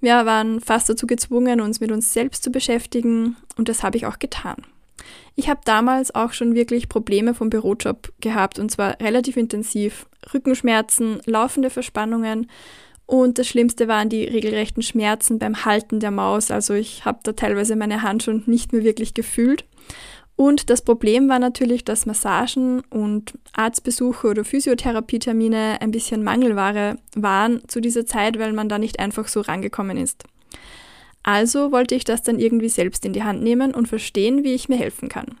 Wir 0.00 0.24
waren 0.24 0.60
fast 0.60 0.88
dazu 0.88 1.06
gezwungen, 1.06 1.60
uns 1.60 1.80
mit 1.80 1.92
uns 1.92 2.12
selbst 2.12 2.42
zu 2.42 2.50
beschäftigen 2.50 3.36
und 3.56 3.68
das 3.68 3.82
habe 3.82 3.96
ich 3.96 4.06
auch 4.06 4.18
getan. 4.18 4.56
Ich 5.34 5.48
habe 5.48 5.60
damals 5.64 6.14
auch 6.14 6.32
schon 6.32 6.54
wirklich 6.54 6.88
Probleme 6.88 7.34
vom 7.34 7.50
Bürojob 7.50 8.12
gehabt 8.20 8.58
und 8.58 8.70
zwar 8.70 9.00
relativ 9.00 9.36
intensiv. 9.36 10.06
Rückenschmerzen, 10.32 11.20
laufende 11.26 11.68
Verspannungen 11.68 12.48
und 13.06 13.38
das 13.38 13.46
Schlimmste 13.48 13.88
waren 13.88 14.08
die 14.08 14.24
regelrechten 14.24 14.82
Schmerzen 14.82 15.38
beim 15.38 15.64
Halten 15.64 16.00
der 16.00 16.10
Maus. 16.10 16.50
Also 16.50 16.74
ich 16.74 17.04
habe 17.04 17.18
da 17.22 17.32
teilweise 17.32 17.76
meine 17.76 18.02
Hand 18.02 18.22
schon 18.22 18.42
nicht 18.46 18.72
mehr 18.72 18.84
wirklich 18.84 19.12
gefühlt. 19.12 19.64
Und 20.42 20.70
das 20.70 20.82
Problem 20.82 21.28
war 21.28 21.38
natürlich, 21.38 21.84
dass 21.84 22.04
Massagen 22.04 22.80
und 22.90 23.34
Arztbesuche 23.52 24.26
oder 24.26 24.44
Physiotherapietermine 24.44 25.80
ein 25.80 25.92
bisschen 25.92 26.24
Mangelware 26.24 26.96
waren 27.14 27.62
zu 27.68 27.80
dieser 27.80 28.06
Zeit, 28.06 28.40
weil 28.40 28.52
man 28.52 28.68
da 28.68 28.76
nicht 28.76 28.98
einfach 28.98 29.28
so 29.28 29.40
rangekommen 29.40 29.96
ist. 29.96 30.24
Also 31.22 31.70
wollte 31.70 31.94
ich 31.94 32.02
das 32.02 32.22
dann 32.22 32.40
irgendwie 32.40 32.70
selbst 32.70 33.06
in 33.06 33.12
die 33.12 33.22
Hand 33.22 33.40
nehmen 33.44 33.72
und 33.72 33.86
verstehen, 33.86 34.42
wie 34.42 34.52
ich 34.52 34.68
mir 34.68 34.74
helfen 34.78 35.08
kann. 35.08 35.36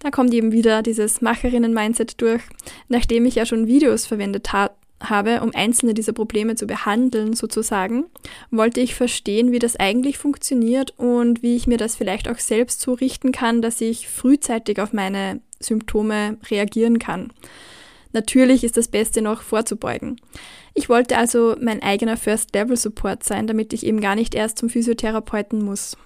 Da 0.00 0.10
kommt 0.10 0.34
eben 0.34 0.50
wieder 0.50 0.82
dieses 0.82 1.20
Macherinnen-Mindset 1.20 2.20
durch. 2.20 2.42
Nachdem 2.88 3.26
ich 3.26 3.36
ja 3.36 3.46
schon 3.46 3.68
Videos 3.68 4.04
verwendet 4.04 4.52
ha 4.52 4.72
habe, 5.10 5.40
um 5.40 5.50
einzelne 5.54 5.94
dieser 5.94 6.12
Probleme 6.12 6.54
zu 6.54 6.66
behandeln, 6.66 7.34
sozusagen, 7.34 8.06
wollte 8.50 8.80
ich 8.80 8.94
verstehen, 8.94 9.52
wie 9.52 9.58
das 9.58 9.76
eigentlich 9.76 10.18
funktioniert 10.18 10.94
und 10.96 11.42
wie 11.42 11.56
ich 11.56 11.66
mir 11.66 11.78
das 11.78 11.96
vielleicht 11.96 12.28
auch 12.28 12.38
selbst 12.38 12.80
so 12.80 12.92
richten 12.92 13.32
kann, 13.32 13.62
dass 13.62 13.80
ich 13.80 14.08
frühzeitig 14.08 14.80
auf 14.80 14.92
meine 14.92 15.40
Symptome 15.60 16.38
reagieren 16.50 16.98
kann. 16.98 17.32
Natürlich 18.12 18.62
ist 18.62 18.76
das 18.76 18.88
Beste 18.88 19.22
noch 19.22 19.42
vorzubeugen. 19.42 20.20
Ich 20.72 20.88
wollte 20.88 21.16
also 21.18 21.56
mein 21.60 21.82
eigener 21.82 22.16
First-Level-Support 22.16 23.24
sein, 23.24 23.46
damit 23.46 23.72
ich 23.72 23.84
eben 23.84 24.00
gar 24.00 24.14
nicht 24.14 24.34
erst 24.34 24.58
zum 24.58 24.70
Physiotherapeuten 24.70 25.64
muss. 25.64 25.96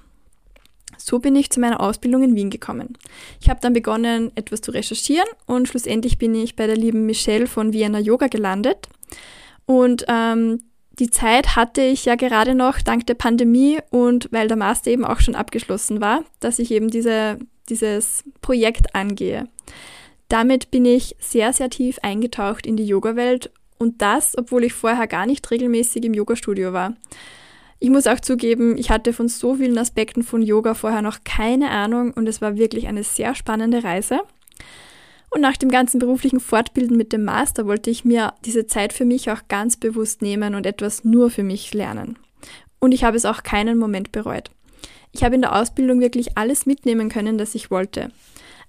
So 0.99 1.19
bin 1.19 1.37
ich 1.37 1.51
zu 1.51 1.61
meiner 1.61 1.81
Ausbildung 1.81 2.23
in 2.23 2.35
Wien 2.35 2.51
gekommen. 2.51 2.99
Ich 3.41 3.49
habe 3.49 3.61
dann 3.63 3.73
begonnen, 3.73 4.33
etwas 4.35 4.61
zu 4.61 4.73
recherchieren 4.73 5.29
und 5.47 5.69
schlussendlich 5.69 6.19
bin 6.19 6.35
ich 6.35 6.57
bei 6.57 6.67
der 6.67 6.77
lieben 6.77 7.07
Michelle 7.07 7.47
von 7.47 7.73
Vienna 7.73 7.99
Yoga 7.99 8.27
gelandet. 8.27 8.89
Und 9.65 10.05
ähm, 10.09 10.61
die 10.99 11.11
Zeit 11.11 11.55
hatte 11.55 11.83
ich 11.83 12.05
ja 12.05 12.17
gerade 12.17 12.55
noch 12.55 12.81
dank 12.81 13.07
der 13.07 13.15
Pandemie 13.15 13.79
und 13.91 14.29
weil 14.33 14.49
der 14.49 14.57
Master 14.57 14.91
eben 14.91 15.05
auch 15.05 15.21
schon 15.21 15.37
abgeschlossen 15.37 16.01
war, 16.01 16.25
dass 16.41 16.59
ich 16.59 16.71
eben 16.73 16.91
diese, 16.91 17.39
dieses 17.69 18.25
Projekt 18.41 18.95
angehe. 18.95 19.49
Damit 20.29 20.71
bin 20.71 20.85
ich 20.85 21.17
sehr, 21.21 21.53
sehr 21.53 21.71
tief 21.71 21.99
eingetaucht 22.03 22.67
in 22.67 22.77
die 22.77 22.87
Yoga-Welt 22.87 23.51
und 23.79 24.03
das, 24.03 24.37
obwohl 24.37 24.65
ich 24.65 24.73
vorher 24.73 25.07
gar 25.07 25.25
nicht 25.25 25.49
regelmäßig 25.51 26.05
im 26.05 26.15
Yoga-Studio 26.15 26.73
war. 26.73 26.95
Ich 27.81 27.91
muss 27.91 28.09
auch 28.09 28.19
zugeben, 28.19 28.77
ich 28.77 28.91
hatte 28.91 29.13
von 29.13 29.29
so 29.29 29.55
vielen 29.55 29.79
Aspekten 29.79 30.25
von 30.25 30.43
Yoga 30.43 30.75
vorher 30.75 31.03
noch 31.03 31.19
keine 31.25 31.71
Ahnung 31.71 32.13
und 32.13 32.29
es 32.29 32.41
war 32.41 32.57
wirklich 32.57 32.89
eine 32.89 33.05
sehr 33.05 33.37
spannende 33.37 33.85
Reise. 33.85 34.21
Und 35.31 35.43
nach 35.43 35.57
dem 35.57 35.71
ganzen 35.71 35.99
beruflichen 35.99 36.41
Fortbilden 36.41 36.97
mit 36.97 37.13
dem 37.13 37.25
Master 37.25 37.67
wollte 37.67 37.91
ich 37.91 38.05
mir 38.05 38.33
diese 38.45 38.67
Zeit 38.67 38.93
für 38.93 39.05
mich 39.05 39.31
auch 39.31 39.43
ganz 39.49 39.77
bewusst 39.77 40.23
nehmen 40.23 40.55
und 40.55 40.67
etwas 40.67 41.05
nur 41.05 41.31
für 41.31 41.45
mich 41.45 41.73
lernen. 41.75 42.19
Und 42.81 42.93
ich 42.93 43.05
habe 43.05 43.17
es 43.17 43.25
auch 43.25 43.43
keinen 43.43 43.79
Moment 43.79 44.11
bereut. 44.11 44.51
Ich 45.13 45.23
habe 45.23 45.35
in 45.35 45.43
der 45.43 45.55
Ausbildung 45.55 46.01
wirklich 46.01 46.37
alles 46.37 46.67
mitnehmen 46.67 47.09
können, 47.09 47.39
das 47.39 47.55
ich 47.55 47.71
wollte. 47.71 48.11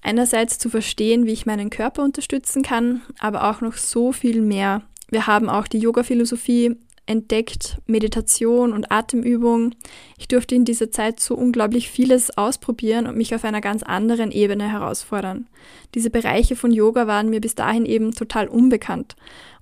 Einerseits 0.01 0.57
zu 0.57 0.69
verstehen, 0.69 1.25
wie 1.25 1.33
ich 1.33 1.45
meinen 1.45 1.69
Körper 1.69 2.03
unterstützen 2.03 2.61
kann, 2.61 3.01
aber 3.19 3.49
auch 3.49 3.61
noch 3.61 3.75
so 3.75 4.11
viel 4.11 4.41
mehr. 4.41 4.83
Wir 5.09 5.27
haben 5.27 5.49
auch 5.49 5.67
die 5.67 5.79
Yoga-Philosophie 5.79 6.77
entdeckt, 7.09 7.79
Meditation 7.87 8.71
und 8.71 8.91
Atemübung. 8.91 9.73
Ich 10.17 10.27
durfte 10.27 10.53
in 10.53 10.63
dieser 10.63 10.91
Zeit 10.91 11.19
so 11.19 11.35
unglaublich 11.35 11.89
vieles 11.89 12.37
ausprobieren 12.37 13.07
und 13.07 13.17
mich 13.17 13.33
auf 13.33 13.43
einer 13.43 13.61
ganz 13.61 13.81
anderen 13.81 14.31
Ebene 14.31 14.71
herausfordern. 14.71 15.47
Diese 15.95 16.11
Bereiche 16.11 16.55
von 16.55 16.71
Yoga 16.71 17.07
waren 17.07 17.29
mir 17.29 17.41
bis 17.41 17.55
dahin 17.55 17.85
eben 17.85 18.13
total 18.13 18.47
unbekannt. 18.47 19.15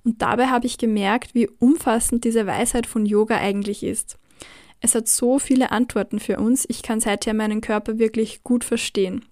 Und 0.04 0.20
dabei 0.20 0.48
habe 0.48 0.66
ich 0.66 0.76
gemerkt, 0.76 1.34
wie 1.34 1.48
umfassend 1.48 2.24
diese 2.24 2.46
Weisheit 2.46 2.86
von 2.86 3.06
Yoga 3.06 3.38
eigentlich 3.38 3.82
ist. 3.82 4.18
Es 4.80 4.94
hat 4.94 5.08
so 5.08 5.38
viele 5.38 5.72
Antworten 5.72 6.20
für 6.20 6.36
uns, 6.36 6.66
ich 6.68 6.82
kann 6.82 7.00
seither 7.00 7.34
meinen 7.34 7.62
Körper 7.62 7.98
wirklich 7.98 8.44
gut 8.44 8.62
verstehen. 8.62 9.24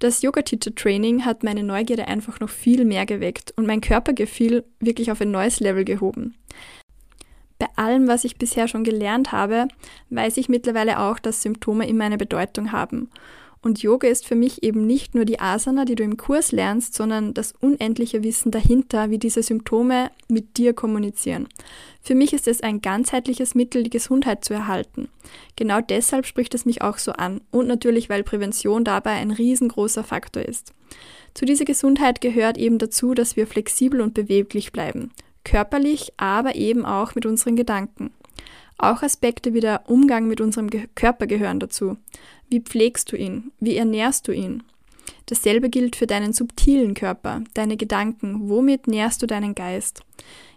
Das 0.00 0.20
Yoga 0.20 0.42
Teacher 0.42 0.74
Training 0.74 1.24
hat 1.24 1.42
meine 1.42 1.62
Neugierde 1.62 2.08
einfach 2.08 2.40
noch 2.40 2.50
viel 2.50 2.84
mehr 2.84 3.06
geweckt 3.06 3.54
und 3.56 3.66
mein 3.66 3.80
Körpergefühl 3.80 4.64
wirklich 4.80 5.10
auf 5.10 5.20
ein 5.22 5.30
neues 5.30 5.60
Level 5.60 5.84
gehoben. 5.84 6.34
Bei 7.58 7.68
allem, 7.76 8.06
was 8.06 8.24
ich 8.24 8.36
bisher 8.36 8.68
schon 8.68 8.84
gelernt 8.84 9.32
habe, 9.32 9.68
weiß 10.10 10.36
ich 10.36 10.48
mittlerweile 10.48 11.00
auch, 11.00 11.18
dass 11.18 11.42
Symptome 11.42 11.88
immer 11.88 12.04
eine 12.04 12.18
Bedeutung 12.18 12.72
haben. 12.72 13.08
Und 13.62 13.82
Yoga 13.82 14.06
ist 14.06 14.26
für 14.26 14.36
mich 14.36 14.62
eben 14.62 14.86
nicht 14.86 15.16
nur 15.16 15.24
die 15.24 15.40
Asana, 15.40 15.84
die 15.84 15.96
du 15.96 16.04
im 16.04 16.16
Kurs 16.16 16.52
lernst, 16.52 16.94
sondern 16.94 17.34
das 17.34 17.52
unendliche 17.60 18.22
Wissen 18.22 18.52
dahinter, 18.52 19.10
wie 19.10 19.18
diese 19.18 19.42
Symptome 19.42 20.12
mit 20.28 20.56
dir 20.56 20.72
kommunizieren. 20.72 21.48
Für 22.00 22.14
mich 22.14 22.32
ist 22.32 22.46
es 22.46 22.60
ein 22.60 22.80
ganzheitliches 22.80 23.56
Mittel, 23.56 23.82
die 23.82 23.90
Gesundheit 23.90 24.44
zu 24.44 24.54
erhalten. 24.54 25.08
Genau 25.56 25.80
deshalb 25.80 26.26
spricht 26.26 26.54
es 26.54 26.64
mich 26.64 26.82
auch 26.82 26.98
so 26.98 27.10
an 27.12 27.40
und 27.50 27.66
natürlich, 27.66 28.08
weil 28.08 28.22
Prävention 28.22 28.84
dabei 28.84 29.12
ein 29.12 29.32
riesengroßer 29.32 30.04
Faktor 30.04 30.44
ist. 30.44 30.72
Zu 31.34 31.44
dieser 31.44 31.64
Gesundheit 31.64 32.20
gehört 32.20 32.58
eben 32.58 32.78
dazu, 32.78 33.14
dass 33.14 33.34
wir 33.34 33.48
flexibel 33.48 34.00
und 34.00 34.14
beweglich 34.14 34.70
bleiben 34.70 35.10
körperlich, 35.46 36.12
aber 36.16 36.56
eben 36.56 36.84
auch 36.84 37.14
mit 37.14 37.24
unseren 37.24 37.56
Gedanken. 37.56 38.10
Auch 38.78 39.02
Aspekte 39.02 39.54
wie 39.54 39.60
der 39.60 39.88
Umgang 39.88 40.26
mit 40.26 40.40
unserem 40.40 40.68
Ge 40.68 40.88
Körper 40.94 41.26
gehören 41.26 41.60
dazu. 41.60 41.96
Wie 42.50 42.60
pflegst 42.60 43.10
du 43.10 43.16
ihn? 43.16 43.52
Wie 43.60 43.76
ernährst 43.76 44.28
du 44.28 44.32
ihn? 44.32 44.64
Dasselbe 45.26 45.70
gilt 45.70 45.96
für 45.96 46.06
deinen 46.06 46.32
subtilen 46.32 46.94
Körper, 46.94 47.42
deine 47.54 47.76
Gedanken. 47.76 48.48
Womit 48.50 48.86
nährst 48.86 49.22
du 49.22 49.26
deinen 49.26 49.54
Geist? 49.54 50.02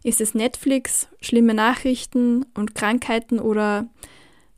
Ist 0.03 0.21
es 0.21 0.33
Netflix, 0.33 1.07
schlimme 1.21 1.53
Nachrichten 1.53 2.45
und 2.55 2.75
Krankheiten 2.75 3.39
oder, 3.39 3.87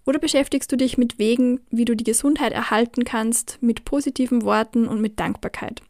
oder 0.06 0.18
beschäftigst 0.18 0.72
du 0.72 0.78
dich 0.78 0.98
mit 0.98 1.20
Wegen, 1.20 1.60
wie 1.70 1.86
du 1.86 1.96
die 1.96 2.04
Gesundheit 2.04 2.54
erhalten 2.54 3.04
kannst, 3.04 3.58
mit 3.62 3.86
positiven 3.86 4.44
Worten 4.44 4.88
und 4.88 5.02
mit 5.02 5.20
Dankbarkeit? 5.20 5.82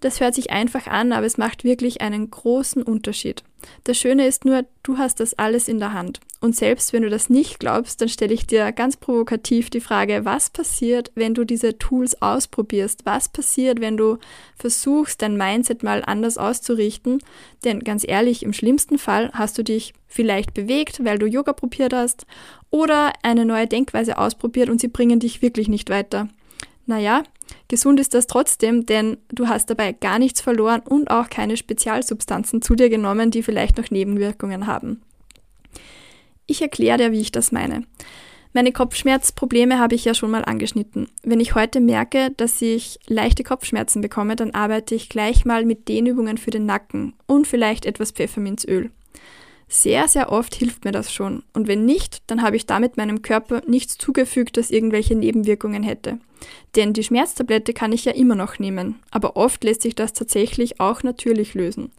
Das 0.00 0.20
hört 0.20 0.34
sich 0.34 0.50
einfach 0.50 0.86
an, 0.86 1.12
aber 1.12 1.26
es 1.26 1.38
macht 1.38 1.62
wirklich 1.62 2.00
einen 2.00 2.30
großen 2.30 2.82
Unterschied. 2.82 3.42
Das 3.84 3.98
Schöne 3.98 4.26
ist 4.26 4.46
nur, 4.46 4.64
du 4.82 4.96
hast 4.96 5.20
das 5.20 5.34
alles 5.34 5.68
in 5.68 5.78
der 5.78 5.92
Hand. 5.92 6.20
Und 6.40 6.56
selbst 6.56 6.94
wenn 6.94 7.02
du 7.02 7.10
das 7.10 7.28
nicht 7.28 7.60
glaubst, 7.60 8.00
dann 8.00 8.08
stelle 8.08 8.32
ich 8.32 8.46
dir 8.46 8.72
ganz 8.72 8.96
provokativ 8.96 9.68
die 9.68 9.82
Frage, 9.82 10.24
was 10.24 10.48
passiert, 10.48 11.12
wenn 11.14 11.34
du 11.34 11.44
diese 11.44 11.76
Tools 11.76 12.22
ausprobierst? 12.22 13.04
Was 13.04 13.28
passiert, 13.28 13.82
wenn 13.82 13.98
du 13.98 14.16
versuchst, 14.56 15.20
dein 15.20 15.36
Mindset 15.36 15.82
mal 15.82 16.02
anders 16.02 16.38
auszurichten? 16.38 17.18
Denn 17.64 17.80
ganz 17.80 18.08
ehrlich, 18.08 18.42
im 18.42 18.54
schlimmsten 18.54 18.96
Fall 18.96 19.30
hast 19.34 19.58
du 19.58 19.62
dich 19.62 19.92
vielleicht 20.06 20.54
bewegt, 20.54 21.04
weil 21.04 21.18
du 21.18 21.26
Yoga 21.26 21.52
probiert 21.52 21.92
hast 21.92 22.24
oder 22.70 23.12
eine 23.22 23.44
neue 23.44 23.66
Denkweise 23.66 24.16
ausprobiert 24.16 24.70
und 24.70 24.80
sie 24.80 24.88
bringen 24.88 25.20
dich 25.20 25.42
wirklich 25.42 25.68
nicht 25.68 25.90
weiter. 25.90 26.28
Naja, 26.90 27.22
gesund 27.68 28.00
ist 28.00 28.14
das 28.14 28.26
trotzdem, 28.26 28.84
denn 28.84 29.18
du 29.28 29.46
hast 29.46 29.70
dabei 29.70 29.92
gar 29.92 30.18
nichts 30.18 30.40
verloren 30.40 30.80
und 30.80 31.08
auch 31.08 31.30
keine 31.30 31.56
Spezialsubstanzen 31.56 32.62
zu 32.62 32.74
dir 32.74 32.90
genommen, 32.90 33.30
die 33.30 33.44
vielleicht 33.44 33.78
noch 33.78 33.92
Nebenwirkungen 33.92 34.66
haben. 34.66 35.00
Ich 36.46 36.62
erkläre 36.62 36.98
dir, 36.98 37.12
wie 37.12 37.20
ich 37.20 37.30
das 37.30 37.52
meine. 37.52 37.84
Meine 38.54 38.72
Kopfschmerzprobleme 38.72 39.78
habe 39.78 39.94
ich 39.94 40.04
ja 40.04 40.14
schon 40.14 40.32
mal 40.32 40.44
angeschnitten. 40.44 41.06
Wenn 41.22 41.38
ich 41.38 41.54
heute 41.54 41.78
merke, 41.78 42.32
dass 42.36 42.60
ich 42.60 42.98
leichte 43.06 43.44
Kopfschmerzen 43.44 44.00
bekomme, 44.00 44.34
dann 44.34 44.50
arbeite 44.50 44.96
ich 44.96 45.08
gleich 45.08 45.44
mal 45.44 45.64
mit 45.64 45.86
Dehnübungen 45.86 46.38
für 46.38 46.50
den 46.50 46.66
Nacken 46.66 47.14
und 47.26 47.46
vielleicht 47.46 47.86
etwas 47.86 48.10
Pfefferminzöl. 48.10 48.90
Sehr, 49.72 50.08
sehr 50.08 50.32
oft 50.32 50.56
hilft 50.56 50.84
mir 50.84 50.90
das 50.90 51.12
schon. 51.12 51.44
Und 51.52 51.68
wenn 51.68 51.84
nicht, 51.84 52.24
dann 52.26 52.42
habe 52.42 52.56
ich 52.56 52.66
damit 52.66 52.96
meinem 52.96 53.22
Körper 53.22 53.62
nichts 53.68 53.96
zugefügt, 53.96 54.56
das 54.56 54.72
irgendwelche 54.72 55.14
Nebenwirkungen 55.14 55.84
hätte. 55.84 56.18
Denn 56.74 56.92
die 56.92 57.04
Schmerztablette 57.04 57.72
kann 57.72 57.92
ich 57.92 58.04
ja 58.04 58.10
immer 58.10 58.34
noch 58.34 58.58
nehmen, 58.58 58.98
aber 59.12 59.36
oft 59.36 59.62
lässt 59.62 59.82
sich 59.82 59.94
das 59.94 60.12
tatsächlich 60.12 60.80
auch 60.80 61.04
natürlich 61.04 61.54
lösen. 61.54 61.92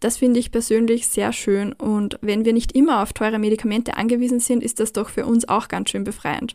Das 0.00 0.18
finde 0.18 0.38
ich 0.38 0.52
persönlich 0.52 1.08
sehr 1.08 1.32
schön 1.32 1.72
und 1.72 2.18
wenn 2.20 2.44
wir 2.44 2.52
nicht 2.52 2.72
immer 2.72 3.02
auf 3.02 3.14
teure 3.14 3.38
Medikamente 3.38 3.96
angewiesen 3.96 4.40
sind, 4.40 4.62
ist 4.62 4.78
das 4.78 4.92
doch 4.92 5.08
für 5.08 5.24
uns 5.24 5.48
auch 5.48 5.68
ganz 5.68 5.90
schön 5.90 6.04
befreiend. 6.04 6.54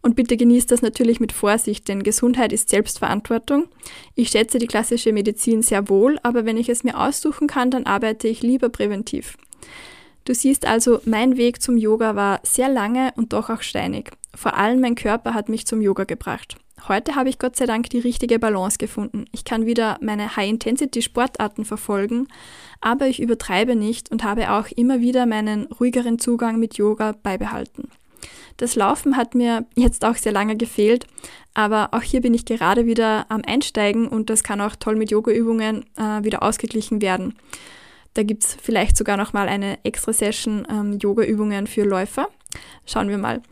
Und 0.00 0.16
bitte 0.16 0.36
genießt 0.36 0.70
das 0.70 0.82
natürlich 0.82 1.20
mit 1.20 1.32
Vorsicht, 1.32 1.88
denn 1.88 2.02
Gesundheit 2.02 2.52
ist 2.52 2.68
Selbstverantwortung. 2.68 3.68
Ich 4.14 4.28
schätze 4.28 4.58
die 4.58 4.66
klassische 4.66 5.12
Medizin 5.12 5.62
sehr 5.62 5.88
wohl, 5.88 6.18
aber 6.22 6.44
wenn 6.44 6.56
ich 6.56 6.68
es 6.68 6.84
mir 6.84 6.98
aussuchen 6.98 7.46
kann, 7.46 7.70
dann 7.70 7.86
arbeite 7.86 8.28
ich 8.28 8.42
lieber 8.42 8.68
präventiv. 8.68 9.36
Du 10.24 10.34
siehst 10.34 10.66
also, 10.66 11.00
mein 11.04 11.36
Weg 11.36 11.62
zum 11.62 11.76
Yoga 11.76 12.14
war 12.14 12.40
sehr 12.42 12.68
lange 12.68 13.12
und 13.16 13.32
doch 13.32 13.48
auch 13.48 13.62
steinig. 13.62 14.10
Vor 14.34 14.56
allem 14.56 14.80
mein 14.80 14.94
Körper 14.94 15.34
hat 15.34 15.48
mich 15.48 15.66
zum 15.66 15.80
Yoga 15.80 16.04
gebracht. 16.04 16.56
Heute 16.86 17.16
habe 17.16 17.28
ich 17.28 17.38
Gott 17.38 17.56
sei 17.56 17.66
Dank 17.66 17.90
die 17.90 17.98
richtige 17.98 18.38
Balance 18.38 18.78
gefunden. 18.78 19.24
Ich 19.32 19.44
kann 19.44 19.66
wieder 19.66 19.98
meine 20.00 20.36
High-Intensity-Sportarten 20.36 21.64
verfolgen, 21.64 22.28
aber 22.80 23.08
ich 23.08 23.20
übertreibe 23.20 23.74
nicht 23.74 24.12
und 24.12 24.22
habe 24.22 24.52
auch 24.52 24.68
immer 24.70 25.00
wieder 25.00 25.26
meinen 25.26 25.64
ruhigeren 25.66 26.18
Zugang 26.18 26.58
mit 26.58 26.76
Yoga 26.76 27.14
beibehalten. 27.22 27.88
Das 28.56 28.74
Laufen 28.74 29.16
hat 29.16 29.34
mir 29.34 29.66
jetzt 29.76 30.04
auch 30.04 30.16
sehr 30.16 30.32
lange 30.32 30.56
gefehlt, 30.56 31.06
aber 31.54 31.90
auch 31.92 32.02
hier 32.02 32.20
bin 32.20 32.34
ich 32.34 32.44
gerade 32.44 32.86
wieder 32.86 33.26
am 33.28 33.42
Einsteigen 33.46 34.08
und 34.08 34.30
das 34.30 34.42
kann 34.42 34.60
auch 34.60 34.76
toll 34.76 34.96
mit 34.96 35.10
Yoga-Übungen 35.10 35.84
äh, 35.96 36.24
wieder 36.24 36.42
ausgeglichen 36.42 37.00
werden. 37.00 37.34
Da 38.14 38.22
gibt 38.24 38.44
es 38.44 38.56
vielleicht 38.60 38.96
sogar 38.96 39.16
noch 39.16 39.32
mal 39.32 39.48
eine 39.48 39.78
extra 39.84 40.12
Session 40.12 40.66
ähm, 40.68 40.98
Yoga-Übungen 40.98 41.66
für 41.66 41.84
Läufer. 41.84 42.28
Schauen 42.84 43.08
wir 43.08 43.18
mal. 43.18 43.42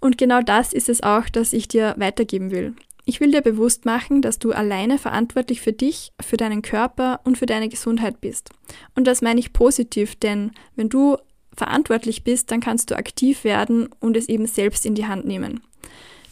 Und 0.00 0.18
genau 0.18 0.40
das 0.40 0.72
ist 0.72 0.88
es 0.88 1.02
auch, 1.02 1.28
das 1.28 1.52
ich 1.52 1.68
dir 1.68 1.94
weitergeben 1.98 2.50
will. 2.50 2.74
Ich 3.04 3.20
will 3.20 3.30
dir 3.30 3.40
bewusst 3.40 3.84
machen, 3.84 4.20
dass 4.20 4.38
du 4.38 4.52
alleine 4.52 4.98
verantwortlich 4.98 5.60
für 5.60 5.72
dich, 5.72 6.12
für 6.20 6.36
deinen 6.36 6.62
Körper 6.62 7.20
und 7.24 7.38
für 7.38 7.46
deine 7.46 7.68
Gesundheit 7.68 8.20
bist. 8.20 8.50
Und 8.94 9.06
das 9.06 9.22
meine 9.22 9.38
ich 9.38 9.52
positiv, 9.52 10.16
denn 10.16 10.50
wenn 10.74 10.88
du 10.88 11.16
verantwortlich 11.56 12.24
bist, 12.24 12.50
dann 12.50 12.60
kannst 12.60 12.90
du 12.90 12.96
aktiv 12.96 13.44
werden 13.44 13.88
und 14.00 14.16
es 14.16 14.28
eben 14.28 14.46
selbst 14.46 14.86
in 14.86 14.94
die 14.94 15.06
Hand 15.06 15.26
nehmen. 15.26 15.60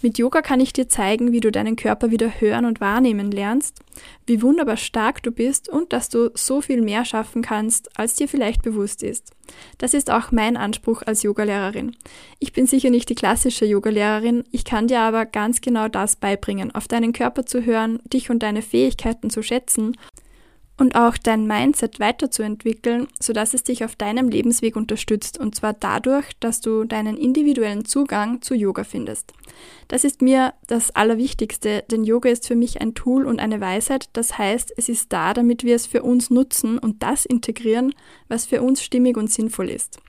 Mit 0.04 0.18
Yoga 0.18 0.42
kann 0.42 0.60
ich 0.60 0.74
dir 0.74 0.86
zeigen, 0.86 1.32
wie 1.32 1.40
du 1.40 1.50
deinen 1.50 1.76
Körper 1.76 2.10
wieder 2.10 2.38
hören 2.38 2.66
und 2.66 2.78
wahrnehmen 2.78 3.30
lernst, 3.30 3.80
wie 4.26 4.42
wunderbar 4.42 4.76
stark 4.76 5.22
du 5.22 5.30
bist 5.30 5.70
und 5.70 5.94
dass 5.94 6.10
du 6.10 6.30
so 6.34 6.60
viel 6.60 6.82
mehr 6.82 7.06
schaffen 7.06 7.40
kannst, 7.40 7.98
als 7.98 8.14
dir 8.14 8.28
vielleicht 8.28 8.60
bewusst 8.60 9.02
ist. 9.02 9.30
Das 9.78 9.94
ist 9.94 10.10
auch 10.10 10.30
mein 10.30 10.58
Anspruch 10.58 11.00
als 11.06 11.22
Yogalehrerin. 11.22 11.96
Ich 12.38 12.52
bin 12.52 12.66
sicher 12.66 12.90
nicht 12.90 13.08
die 13.08 13.14
klassische 13.14 13.64
Yogalehrerin, 13.64 14.44
ich 14.50 14.66
kann 14.66 14.88
dir 14.88 15.00
aber 15.00 15.24
ganz 15.24 15.62
genau 15.62 15.88
das 15.88 16.16
beibringen, 16.16 16.74
auf 16.74 16.86
deinen 16.86 17.14
Körper 17.14 17.46
zu 17.46 17.64
hören, 17.64 17.98
dich 18.04 18.28
und 18.28 18.42
deine 18.42 18.60
Fähigkeiten 18.60 19.30
zu 19.30 19.42
schätzen 19.42 19.96
und 20.76 20.96
auch 20.96 21.16
dein 21.16 21.46
Mindset 21.46 22.00
weiterzuentwickeln, 22.00 23.06
sodass 23.20 23.54
es 23.54 23.62
dich 23.62 23.84
auf 23.84 23.94
deinem 23.96 24.28
Lebensweg 24.28 24.76
unterstützt 24.76 25.38
und 25.38 25.54
zwar 25.54 25.72
dadurch, 25.72 26.32
dass 26.40 26.60
du 26.60 26.84
deinen 26.84 27.16
individuellen 27.16 27.84
Zugang 27.84 28.42
zu 28.42 28.54
Yoga 28.54 28.84
findest. 28.84 29.32
Das 29.88 30.04
ist 30.04 30.22
mir 30.22 30.54
das 30.66 30.90
Allerwichtigste, 30.90 31.84
denn 31.90 32.04
Yoga 32.04 32.30
ist 32.30 32.48
für 32.48 32.56
mich 32.56 32.80
ein 32.80 32.94
Tool 32.94 33.26
und 33.26 33.40
eine 33.40 33.60
Weisheit, 33.60 34.08
das 34.14 34.36
heißt, 34.36 34.72
es 34.76 34.88
ist 34.88 35.12
da, 35.12 35.34
damit 35.34 35.62
wir 35.62 35.76
es 35.76 35.86
für 35.86 36.02
uns 36.02 36.30
nutzen 36.30 36.78
und 36.78 37.02
das 37.02 37.24
integrieren, 37.24 37.94
was 38.28 38.46
für 38.46 38.62
uns 38.62 38.82
stimmig 38.82 39.16
und 39.16 39.30
sinnvoll 39.30 39.70
ist. 39.70 40.00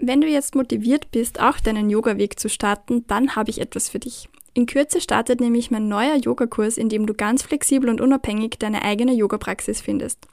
Wenn 0.00 0.20
du 0.20 0.28
jetzt 0.28 0.54
motiviert 0.54 1.10
bist, 1.10 1.40
auch 1.40 1.58
deinen 1.58 1.90
Yoga-Weg 1.90 2.38
zu 2.38 2.48
starten, 2.48 3.04
dann 3.08 3.34
habe 3.34 3.50
ich 3.50 3.60
etwas 3.60 3.88
für 3.88 3.98
dich. 3.98 4.28
In 4.58 4.66
Kürze 4.66 5.00
startet 5.00 5.38
nämlich 5.38 5.70
mein 5.70 5.86
neuer 5.86 6.16
Yogakurs, 6.16 6.78
in 6.78 6.88
dem 6.88 7.06
du 7.06 7.14
ganz 7.14 7.44
flexibel 7.44 7.88
und 7.88 8.00
unabhängig 8.00 8.56
deine 8.58 8.82
eigene 8.82 9.12
Yoga-Praxis 9.12 9.80
findest. 9.80 10.26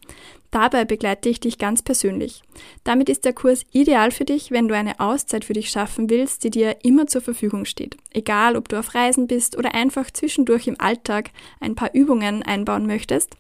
Dabei 0.50 0.84
begleite 0.86 1.29
ich 1.29 1.41
dich 1.41 1.60
ganz 1.60 1.84
persönlich. 1.84 2.41
Damit 2.84 3.10
ist 3.10 3.25
der 3.25 3.34
Kurs 3.34 3.65
ideal 3.72 4.10
für 4.10 4.25
dich, 4.25 4.50
wenn 4.50 4.67
du 4.67 4.75
eine 4.75 5.00
Auszeit 5.00 5.46
für 5.46 5.53
dich 5.53 5.70
schaffen 5.70 6.10
willst, 6.10 6.44
die 6.44 6.50
dir 6.50 6.77
immer 6.82 7.05
zur 7.05 7.22
Verfügung 7.22 7.65
steht. 7.65 7.98
Egal, 8.13 8.55
ob 8.55 8.70
du 8.70 8.79
auf 8.79 8.96
Reisen 8.96 9.27
bist 9.27 9.58
oder 9.58 9.75
einfach 9.75 10.10
zwischendurch 10.10 10.67
im 10.67 10.79
Alltag 10.79 11.32
ein 11.60 11.75
paar 11.75 11.94
Übungen 11.94 12.41
einbauen 12.41 12.88
möchtest, 12.88 13.36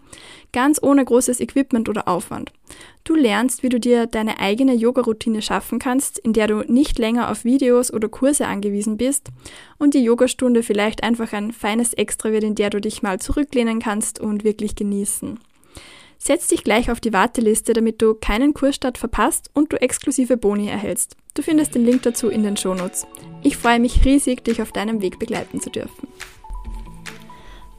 ganz 0.51 0.77
ohne 0.83 1.05
großes 1.05 1.39
Equipment 1.39 1.89
oder 1.89 2.07
Aufwand. 2.07 2.51
Du 3.05 3.15
lernst, 3.15 3.61
wie 3.61 3.69
du 3.69 3.79
dir 3.79 4.07
deine 4.07 4.39
eigene 4.39 4.73
Yoga-Routine 4.73 5.41
schaffen 5.41 5.79
kannst, 5.79 6.17
in 6.17 6.33
der 6.33 6.47
du 6.47 6.63
nicht 6.67 6.97
länger 6.97 7.29
auf 7.29 7.45
Videos 7.45 7.93
oder 7.93 8.09
Kurse 8.09 8.47
angewiesen 8.47 8.97
bist 8.97 9.29
und 9.77 9.93
die 9.93 10.03
Yogastunde 10.03 10.63
vielleicht 10.75 11.03
einfach 11.03 11.31
ein 11.31 11.53
feines 11.53 11.93
Extra 11.93 12.33
wird, 12.33 12.43
in 12.43 12.53
der 12.53 12.69
du 12.69 12.81
dich 12.81 13.01
mal 13.01 13.17
zurücklehnen 13.17 13.79
kannst 13.79 14.19
und 14.19 14.43
wirklich 14.43 14.75
genießen. 14.75 15.39
Setz 16.17 16.47
dich 16.47 16.65
gleich 16.65 16.91
auf 16.91 16.99
die 16.99 17.13
Warteliste, 17.13 17.71
damit 17.71 18.01
du 18.01 18.13
keinen 18.13 18.53
Kursstart 18.53 18.97
verpasst 18.97 19.49
und 19.53 19.71
du 19.71 19.81
exklusive 19.81 20.35
Boni 20.35 20.67
erhältst. 20.67 21.15
Du 21.33 21.43
findest 21.43 21.75
den 21.75 21.85
Link 21.85 22.01
dazu 22.01 22.27
in 22.27 22.43
den 22.43 22.57
Shownotes. 22.57 23.07
Ich 23.41 23.55
freue 23.55 23.79
mich 23.79 24.03
riesig, 24.03 24.43
dich 24.43 24.61
auf 24.61 24.73
deinem 24.73 25.01
Weg 25.01 25.17
begleiten 25.17 25.61
zu 25.61 25.69
dürfen. 25.69 26.09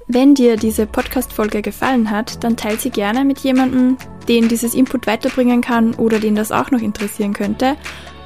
Wenn 0.09 0.35
dir 0.35 0.57
diese 0.57 0.87
Podcast-Folge 0.87 1.61
gefallen 1.61 2.11
hat, 2.11 2.43
dann 2.45 2.57
teile 2.57 2.79
sie 2.79 2.89
gerne 2.89 3.27
mit 3.27 3.41
jemandem, 3.41 3.99
den 4.27 4.49
dieses 4.49 4.75
Input 4.75 5.07
weiterbringen 5.07 5.61
kann 5.61 5.95
oder 5.97 6.19
den 6.19 6.35
das 6.35 6.51
auch 6.51 6.71
noch 6.71 6.81
interessieren 6.81 7.35
könnte 7.35 7.77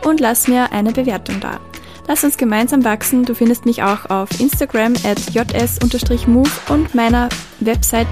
und 0.05 0.21
lass 0.21 0.47
mir 0.47 0.71
eine 0.71 0.93
Bewertung 0.93 1.41
da. 1.41 1.59
Lass 2.07 2.23
uns 2.25 2.37
gemeinsam 2.37 2.85
wachsen. 2.85 3.25
Du 3.25 3.35
findest 3.35 3.65
mich 3.67 3.83
auch 3.83 4.11
auf 4.11 4.29
Instagram 4.41 4.95
at 5.05 5.19
js-move 5.33 6.51
und 6.69 6.95
meiner 6.95 7.31
Website 7.61 8.09